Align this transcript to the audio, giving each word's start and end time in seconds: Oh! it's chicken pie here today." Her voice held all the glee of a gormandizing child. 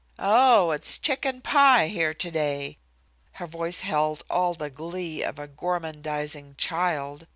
Oh! 0.17 0.71
it's 0.71 0.97
chicken 0.97 1.41
pie 1.41 1.87
here 1.87 2.15
today." 2.15 2.79
Her 3.33 3.45
voice 3.45 3.81
held 3.81 4.23
all 4.31 4.55
the 4.55 4.71
glee 4.71 5.21
of 5.21 5.37
a 5.37 5.47
gormandizing 5.47 6.55
child. 6.57 7.27